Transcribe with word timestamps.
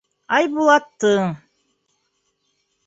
Айбулаттың: 0.37 1.29